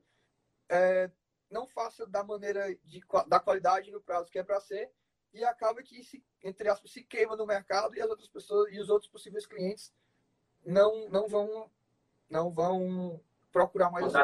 [0.68, 1.10] é,
[1.50, 4.90] não faça da maneira de, da qualidade no prazo que é para ser
[5.32, 8.78] e acaba que se, entre aspas, se queima no mercado e as outras pessoas e
[8.78, 9.92] os outros possíveis clientes
[10.64, 11.70] não não vão
[12.28, 13.20] não vão
[13.50, 14.20] procurar mais o seu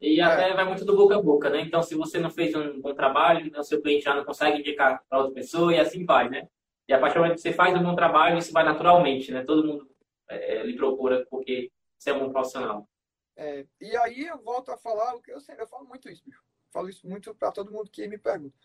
[0.00, 0.54] E até é.
[0.54, 1.60] vai muito do boca a boca, né?
[1.60, 5.02] Então, se você não fez um bom trabalho, o seu cliente já não consegue indicar
[5.08, 6.48] para outra pessoa e assim vai, né?
[6.88, 9.42] E a partir do momento que você faz um bom trabalho, isso vai naturalmente, né?
[9.44, 9.90] Todo mundo
[10.28, 12.88] é, lhe procura porque ser um bom profissional.
[13.36, 16.24] É, e aí eu volto a falar o que eu sempre, eu falo muito isso,
[16.24, 16.42] bicho.
[16.70, 18.56] Falo isso muito para todo mundo que me pergunta.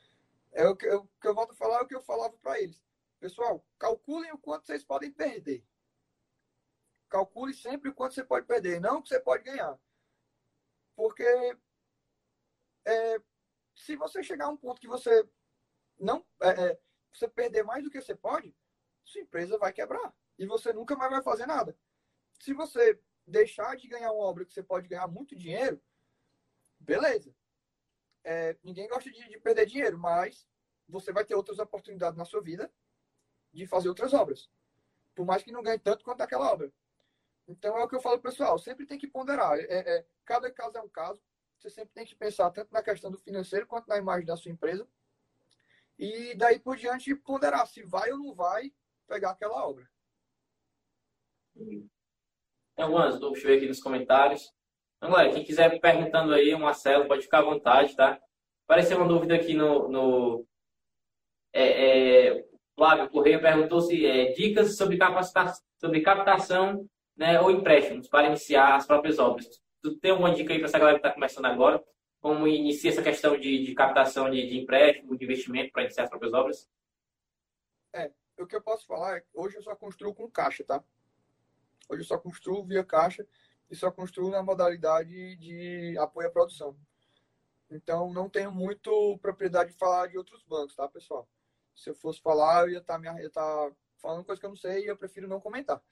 [0.52, 2.60] É o que eu, que eu volto a falar é o que eu falava para
[2.60, 2.82] eles.
[3.20, 5.63] Pessoal, calculem o quanto vocês podem perder.
[7.10, 9.80] Calcule sempre o quanto você pode perder, não o que você pode ganhar.
[10.96, 11.58] Porque
[12.86, 13.22] é,
[13.76, 15.28] se você chegar a um ponto que você
[16.00, 16.80] não é, é,
[17.13, 18.56] você perder mais do que você pode,
[19.04, 21.78] sua empresa vai quebrar e você nunca mais vai fazer nada.
[22.39, 23.00] Se você
[23.32, 25.82] deixar de ganhar uma obra que você pode ganhar muito dinheiro,
[26.80, 27.34] beleza.
[28.24, 30.48] É, ninguém gosta de, de, perder dinheiro, mas
[30.88, 32.72] você vai ter outras oportunidades na sua vida
[33.52, 34.50] de fazer outras obras.
[35.15, 36.72] Por mais que não ganhe tanto quanto aquela obra.
[37.48, 39.58] Então é o que eu falo pessoal, sempre tem que ponderar.
[39.60, 41.22] É, é, cada caso é um caso.
[41.58, 44.52] Você sempre tem que pensar tanto na questão do financeiro quanto na imagem da sua
[44.52, 44.88] empresa.
[45.98, 48.74] E daí por diante ponderar se vai ou não vai
[49.08, 49.89] pegar aquela obra.
[52.82, 54.52] Tem algumas dúvidas, ver aqui nos comentários.
[54.98, 58.20] Então, galera, quem quiser perguntando aí, o Marcelo, pode ficar à vontade, tá?
[58.67, 59.88] Apareceu uma dúvida aqui no.
[59.88, 60.48] no
[61.54, 68.08] é, é, Flávio Correia perguntou se é, dicas sobre, capacitação, sobre captação né, ou empréstimos
[68.08, 69.46] para iniciar as próprias obras.
[69.84, 71.84] Tu tem alguma dica aí para essa galera que está começando agora?
[72.20, 76.10] Como iniciar essa questão de, de captação de, de empréstimo, de investimento para iniciar as
[76.10, 76.67] próprias obras?
[77.94, 80.84] É, o que eu posso falar é que hoje eu só construo com caixa, tá?
[81.91, 83.27] Hoje eu só construo via caixa
[83.69, 86.73] e só construo na modalidade de apoio à produção.
[87.69, 91.27] Então, não tenho muito propriedade de falar de outros bancos, tá, pessoal?
[91.75, 94.86] Se eu fosse falar, eu ia estar tá, tá falando coisa que eu não sei
[94.86, 95.84] e eu prefiro não comentar.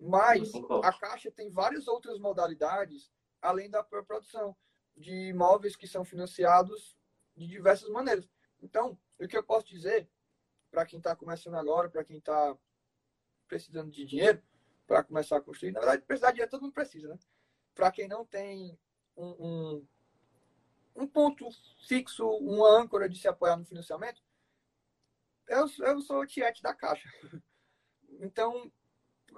[0.00, 0.50] Mas
[0.82, 3.12] a Caixa tem várias outras modalidades,
[3.42, 4.56] além da produção,
[4.96, 6.96] de imóveis que são financiados
[7.36, 8.26] de diversas maneiras.
[8.62, 10.08] Então, o que eu posso dizer,
[10.70, 12.56] para quem está começando agora, para quem está
[13.46, 14.42] precisando de dinheiro,
[14.92, 15.72] para começar a construir.
[15.72, 17.18] Na verdade, precisar de dinheiro todo mundo precisa, né?
[17.74, 18.78] Para quem não tem
[19.16, 19.86] um, um,
[20.96, 21.48] um, ponto
[21.88, 24.22] fixo, uma âncora de se apoiar no financiamento,
[25.48, 27.08] eu, eu sou tiete da Caixa.
[28.20, 28.70] Então,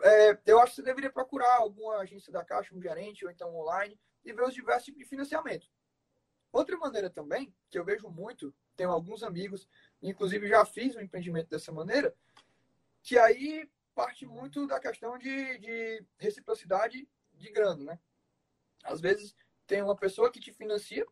[0.03, 3.55] é, eu acho que você deveria procurar alguma agência da Caixa, um gerente, ou então
[3.55, 5.69] online, e ver os diversos tipos de financiamento.
[6.53, 9.69] Outra maneira também, que eu vejo muito, tenho alguns amigos,
[10.03, 12.13] inclusive já fiz um empreendimento dessa maneira,
[13.01, 17.99] que aí parte muito da questão de, de reciprocidade de grana, né?
[18.83, 19.35] Às vezes
[19.67, 21.07] tem uma pessoa que te financia,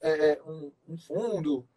[0.00, 1.68] é, é, um, um, fundo,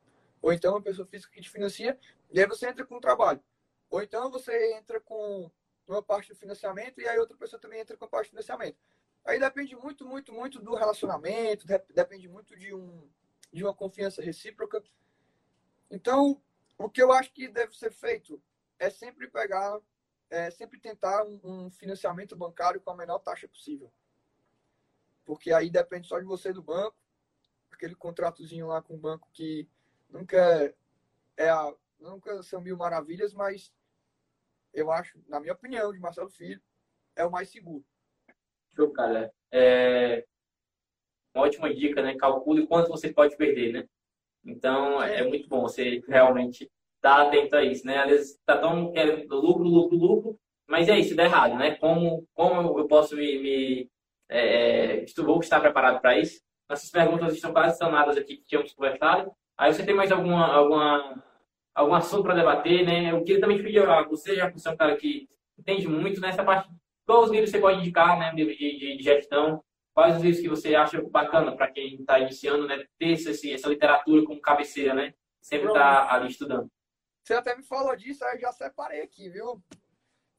[0.41, 1.99] ou então uma pessoa física que te financia,
[2.31, 3.41] e aí você entra com um trabalho.
[3.89, 5.49] Ou então você entra com
[5.87, 8.77] uma parte do financiamento e aí outra pessoa também entra com a parte do financiamento.
[9.25, 13.09] Aí depende muito, muito, muito do relacionamento, depende muito de, um,
[13.51, 14.83] de uma confiança recíproca.
[15.89, 16.41] Então,
[16.77, 18.41] o que eu acho que deve ser feito
[18.77, 19.79] é sempre pegar
[20.29, 23.91] é sempre tentar um, um, financiamento bancário com a menor taxa possível.
[25.25, 26.95] porque aí depende só de você do banco,
[27.71, 29.67] aquele contratozinho lá com o banco que
[30.09, 30.73] nunca
[31.35, 33.71] é a, nunca são mil maravilhas, mas
[34.73, 36.61] eu acho, na minha opinião, de Marcelo Filho,
[37.15, 37.83] é o mais seguro.
[38.75, 39.33] Show, cara.
[39.51, 40.25] É
[41.33, 42.15] uma ótima dica, né?
[42.15, 43.89] Calcule quanto você pode perder, né?
[44.45, 47.97] Então, é, é muito bom você realmente estar tá atento a isso, né?
[47.99, 51.75] Às vezes está tão querendo lucro, lucro, lucro, mas é isso, dá errado, né?
[51.75, 53.89] Como, como eu posso me, me
[54.29, 56.41] é, é vou estar preparado para isso?
[56.69, 59.31] Nossas perguntas estão quase sanadas aqui que tínhamos conversado.
[59.57, 61.23] Aí você tem mais alguma, alguma,
[61.73, 63.11] algum assunto para debater, né?
[63.11, 66.69] Eu queria também pedir a você, já é um cara que entende muito nessa parte,
[67.05, 68.33] quais os livros você pode indicar, né?
[68.35, 72.67] De, de, de gestão, quais os livros que você acha bacana para quem está iniciando,
[72.67, 72.83] né?
[72.99, 75.13] Ter essa, essa literatura como cabeceira, né?
[75.41, 76.69] Sempre estar tá ali estudando.
[77.27, 79.61] Você até me falou disso, aí eu já separei aqui, viu?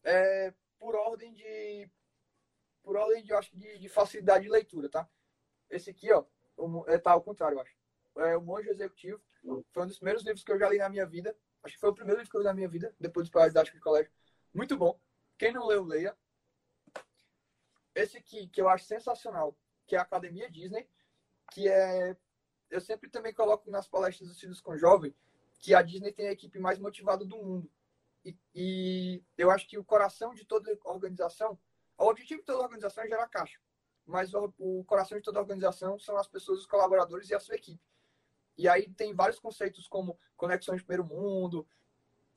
[0.03, 1.87] É, por ordem de
[2.83, 5.07] por ordem de, acho, de, de facilidade de leitura, tá?
[5.68, 6.24] Esse aqui, ó,
[6.87, 7.77] é, tá ao contrário, eu acho.
[8.16, 9.20] É o Monge Executivo.
[9.70, 11.37] Foi um dos primeiros livros que eu já li na minha vida.
[11.62, 13.79] Acho que foi o primeiro livro que eu li na minha vida, depois dos Didáticos
[13.79, 14.11] de Colégio.
[14.55, 14.98] Muito bom.
[15.37, 16.16] Quem não leu, leia.
[17.94, 19.55] Esse aqui, que eu acho sensacional,
[19.87, 20.88] que é a Academia Disney,
[21.53, 22.16] que é...
[22.70, 25.14] Eu sempre também coloco nas palestras dos filhos com jovem
[25.58, 27.70] que a Disney tem a equipe mais motivada do mundo.
[28.24, 31.58] E, e eu acho que o coração de toda organização
[31.98, 33.58] o objetivo de toda organização é gerar caixa,
[34.06, 37.56] mas o, o coração de toda organização são as pessoas, os colaboradores e a sua
[37.56, 37.82] equipe.
[38.56, 41.66] E aí tem vários conceitos como conexões de primeiro mundo,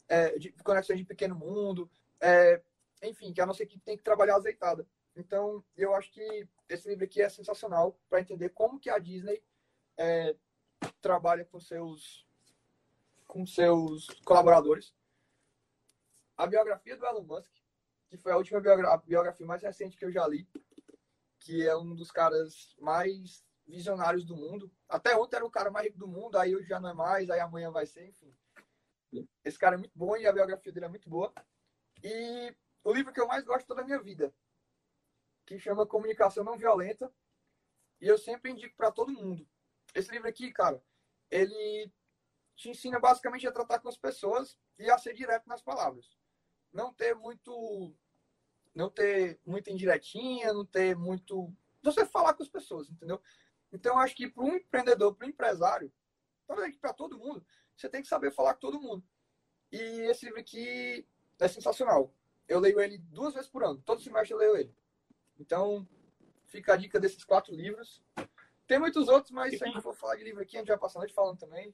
[0.10, 2.62] é, de conexões de pequeno mundo, é,
[3.04, 4.88] enfim, que a nossa equipe tem que trabalhar azeitada.
[5.16, 9.44] Então, eu acho que esse livro aqui é sensacional para entender como que a Disney
[9.98, 10.36] é,
[11.02, 12.26] trabalha com seus
[13.32, 14.94] com seus colaboradores.
[16.36, 17.62] A biografia do Elon Musk
[18.12, 18.60] que foi a última
[19.06, 20.46] biografia mais recente que eu já li,
[21.40, 24.70] que é um dos caras mais visionários do mundo.
[24.90, 27.30] Até ontem era o cara mais rico do mundo, aí hoje já não é mais,
[27.30, 28.36] aí amanhã vai ser, enfim.
[29.46, 31.34] Esse cara é muito bom e a biografia dele é muito boa.
[32.04, 34.36] E o livro que eu mais gosto toda a minha vida,
[35.46, 37.10] que chama Comunicação Não Violenta,
[38.02, 39.48] e eu sempre indico para todo mundo.
[39.96, 40.84] Esse livro aqui, cara,
[41.30, 41.90] ele
[42.62, 46.18] te ensina basicamente a tratar com as pessoas e a ser direto nas palavras.
[46.72, 47.94] Não ter muito
[48.74, 51.54] não ter muita indiretinha, não ter muito.
[51.82, 53.22] Você falar com as pessoas, entendeu?
[53.74, 55.92] Então, eu acho que para um empreendedor, para um empresário,
[56.80, 57.46] para todo mundo,
[57.76, 59.04] você tem que saber falar com todo mundo.
[59.72, 59.78] E
[60.10, 61.06] esse livro aqui
[61.40, 62.14] é sensacional.
[62.48, 63.82] Eu leio ele duas vezes por ano.
[63.82, 64.76] Todo semestre eu leio ele.
[65.40, 65.88] Então,
[66.46, 68.04] fica a dica desses quatro livros.
[68.68, 70.78] Tem muitos outros, mas se a gente for falar de livro aqui, a gente vai
[70.78, 71.74] passar a noite falando também.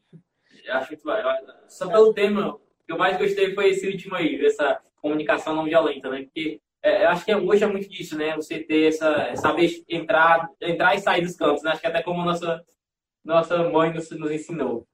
[0.70, 1.24] Acho que vai.
[1.67, 6.10] Só pelo tema, que eu mais gostei foi esse último aí, essa comunicação não violenta,
[6.10, 6.24] né?
[6.24, 8.36] Porque é, eu acho que hoje é muito disso, né?
[8.36, 11.72] Você ter essa, saber entrar, entrar e sair dos campos, né?
[11.72, 12.65] Acho que até como nossa,
[13.24, 14.88] nossa mãe nos, nos ensinou.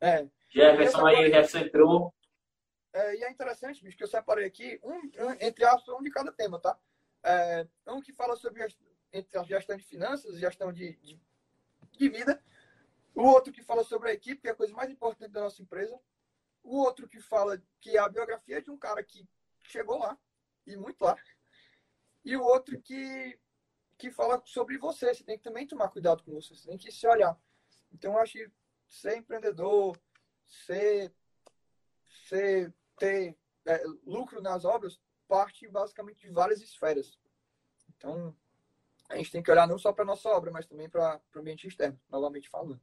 [0.00, 0.26] É.
[0.50, 2.14] Jefferson aí, Jefferson entrou.
[2.92, 5.00] É, e é interessante, bicho, que eu separei aqui, um,
[5.40, 6.78] entre aspas, um de cada tema, tá?
[7.24, 8.64] É, um que fala sobre
[9.12, 11.20] entre a gestão de finanças, gestão de, de,
[11.92, 12.40] de vida.
[13.14, 15.62] O outro que fala sobre a equipe, que é a coisa mais importante da nossa
[15.62, 15.98] empresa.
[16.62, 19.28] O outro que fala que é a biografia de um cara que
[19.62, 20.18] chegou lá,
[20.66, 21.16] e muito lá.
[22.24, 23.38] E o outro que,
[23.98, 25.14] que fala sobre você.
[25.14, 26.54] Você tem que também tomar cuidado com você.
[26.54, 27.38] Você tem que se olhar.
[27.92, 28.50] Então, eu acho que
[28.88, 29.96] ser empreendedor,
[30.46, 31.14] ser,
[32.28, 37.18] ser ter é, lucro nas obras, parte basicamente de várias esferas.
[37.96, 38.34] Então,
[39.08, 41.66] a gente tem que olhar não só para nossa obra, mas também para o ambiente
[41.66, 42.80] externo, novamente falando.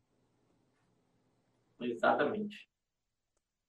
[1.81, 2.67] Exatamente.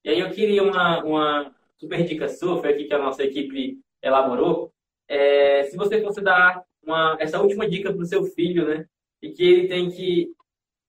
[0.04, 3.80] E aí eu queria uma, uma super dica sua, foi aqui que a nossa equipe
[4.02, 4.72] elaborou,
[5.08, 8.86] é, se você fosse dar uma, essa última dica para o seu filho, né,
[9.20, 10.32] e que ele tem que,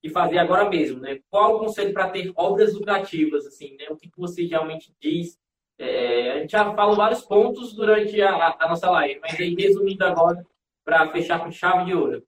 [0.01, 3.95] que fazer agora mesmo, né, qual o conselho para ter obras lucrativas, assim, né, o
[3.95, 5.37] que, que você realmente diz?
[5.77, 10.05] É, a gente já falou vários pontos durante a, a nossa live, mas aí resumindo
[10.05, 10.45] agora
[10.83, 12.23] para fechar com chave de ouro.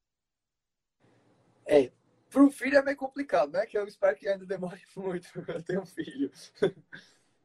[1.68, 1.92] É,
[2.36, 3.66] para o filho é meio complicado, né?
[3.66, 6.30] Que eu espero que ainda demore muito para ter um filho.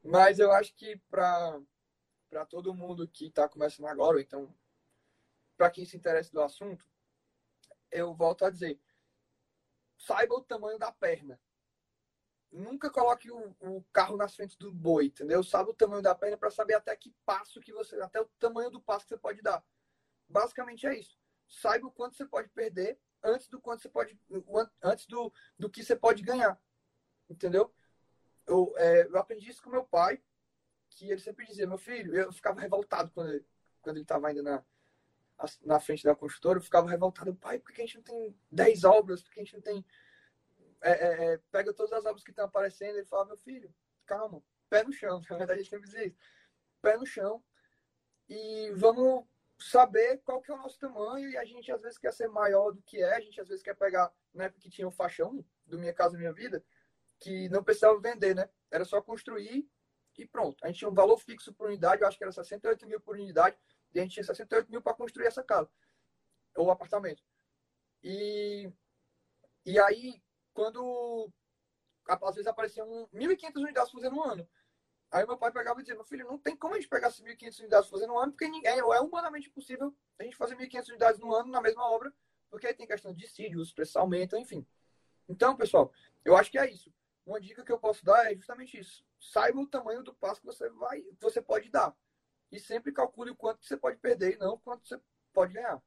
[0.03, 1.61] Mas eu acho que para
[2.49, 4.53] todo mundo que está começando agora, ou então
[5.57, 6.85] para quem se interessa do assunto,
[7.89, 8.81] eu volto a dizer:
[9.97, 11.41] saiba o tamanho da perna.
[12.51, 15.41] Nunca coloque o, o carro nas frente do boi, entendeu?
[15.45, 18.73] Saiba o tamanho da perna para saber até que passo que você, até o tamanho
[18.73, 19.65] do passo que você pode dar.
[20.29, 21.17] Basicamente é isso.
[21.47, 24.19] Saiba o quanto você pode perder antes do quanto você pode,
[24.83, 26.61] antes do, do que você pode ganhar,
[27.29, 27.73] entendeu?
[28.47, 30.21] Eu, é, eu aprendi isso com meu pai
[30.91, 33.47] que ele sempre dizia, meu filho, eu ficava revoltado quando ele,
[33.81, 34.65] quando ele estava ainda na,
[35.63, 37.35] na frente da construtora, eu ficava revoltado.
[37.35, 39.23] Pai, por que a gente não tem 10 obras?
[39.23, 39.85] Por que a gente não tem.
[40.83, 42.97] É, é, é, pega todas as obras que estão aparecendo.
[42.97, 43.73] Ele falava, meu filho,
[44.05, 45.21] calma, pé no chão.
[45.31, 46.19] Na verdade, a gente sempre dizia isso.
[46.83, 47.43] Pé no chão.
[48.29, 49.27] E vamos
[49.63, 51.29] saber qual que é o nosso tamanho.
[51.31, 53.17] E a gente às vezes quer ser maior do que é.
[53.17, 56.19] A gente às vezes quer pegar, na época que tinha o faixão do Minha Casa
[56.19, 56.65] Minha Vida,
[57.19, 58.49] que não precisava vender, né?
[58.71, 59.69] Era só construir
[60.19, 60.63] e pronto.
[60.63, 63.15] A gente tinha um valor fixo por unidade, eu acho que era 68 mil por
[63.15, 63.57] unidade,
[63.95, 65.71] e a gente tinha 68 mil para construir essa casa,
[66.55, 67.23] ou apartamento.
[68.03, 68.71] E,
[69.65, 71.33] e aí, quando
[72.07, 74.49] às vezes apareciam 1.500 unidades um ano.
[75.11, 77.59] Aí meu pai pegava e dizia, meu filho, não tem como a gente pegar 1.500
[77.61, 81.35] unidades fazendo um ano, porque ninguém, é humanamente impossível a gente fazer 1.500 unidades no
[81.35, 82.15] ano na mesma obra,
[82.49, 84.65] porque aí tem questão de dissídio, os preços aumentam, enfim.
[85.29, 85.93] Então, pessoal,
[86.25, 86.93] eu acho que é isso.
[87.27, 89.05] Uma dica que eu posso dar é justamente isso.
[89.19, 91.95] Saiba o tamanho do passo que você vai, que você pode dar.
[92.51, 95.01] E sempre calcule o quanto você pode perder e não o quanto você
[95.33, 95.83] pode ganhar.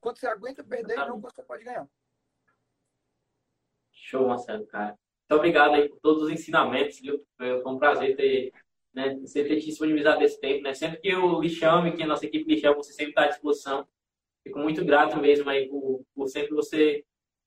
[0.00, 1.88] Quanto você aguenta perder e não o quanto você pode ganhar.
[3.92, 4.98] Show, Marcelo, cara.
[5.28, 7.22] Muito obrigado aí por todos os ensinamentos, viu?
[7.36, 8.50] Foi um prazer ter,
[8.94, 10.72] né, você ter te disponibilizado esse tempo, né?
[10.72, 13.28] Sempre que eu lhe chame, que a nossa equipe lhe chama, você sempre está à
[13.28, 13.86] disposição.
[14.42, 17.04] Fico muito grato mesmo aí por, por sempre você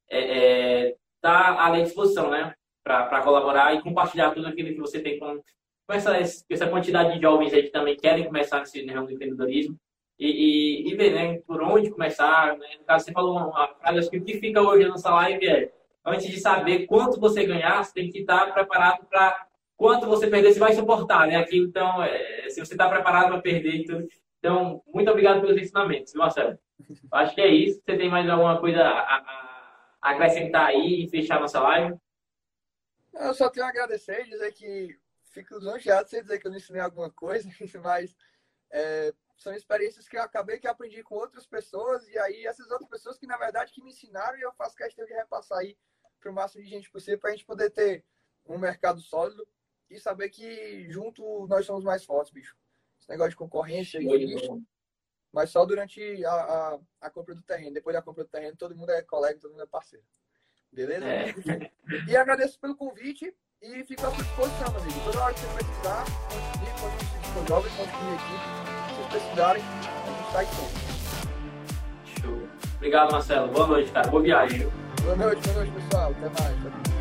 [0.07, 2.53] é, é, tá à disposição, né?
[2.83, 5.41] Para colaborar e compartilhar tudo aquilo que você tem com,
[5.87, 9.75] com essa, essa quantidade de jovens aí que também querem começar nesse ramo do empreendedorismo
[10.19, 10.27] e,
[10.85, 11.39] e, e, ver, né?
[11.47, 12.75] Por onde começar, né?
[12.77, 15.47] No caso, você falou uma frase, acho que o que fica hoje na nossa live
[15.47, 20.27] é antes de saber quanto você ganhar, você tem que estar preparado para quanto você
[20.27, 21.37] perder, você vai suportar, né?
[21.37, 24.07] Aqui, então, é, se você está preparado para perder, então,
[24.39, 26.57] então, muito obrigado pelos ensinamentos, Marcelo?
[27.11, 27.81] Acho que é isso.
[27.85, 31.95] Você tem mais alguma coisa a, a, a acrescentar aí e fechar nossa live?
[33.13, 34.97] Eu só tenho a agradecer e dizer que
[35.31, 37.47] fico lisonjeado sem dizer que eu não ensinei alguma coisa,
[37.83, 38.15] mas
[38.71, 42.89] é, são experiências que eu acabei que aprendi com outras pessoas e aí essas outras
[42.89, 45.75] pessoas que na verdade que me ensinaram e eu faço questão de repassar aí
[46.21, 48.05] para o máximo de gente possível para a gente poder ter
[48.45, 49.45] um mercado sólido
[49.89, 52.55] e saber que junto nós somos mais fortes, bicho.
[52.99, 54.63] Esse negócio de concorrência existe,
[55.33, 57.73] mas só durante a, a, a, compra do terreno.
[57.73, 60.05] Depois da compra do terreno, todo mundo é colega, todo mundo é parceiro.
[60.71, 61.05] Beleza?
[61.05, 61.33] É.
[62.07, 64.99] E agradeço pelo convite e fico à sua disposição, meu amigo.
[65.03, 68.61] Toda hora que você precisar, conte comigo, conte com os jovens, conte com minha equipe.
[68.87, 72.21] Se vocês precisarem, a gente sempre.
[72.21, 72.49] Show.
[72.75, 73.51] Obrigado, Marcelo.
[73.51, 74.09] Boa noite, cara.
[74.09, 74.80] Boa viagem.
[75.03, 76.11] Boa noite, boa noite, pessoal.
[76.11, 77.00] Até mais.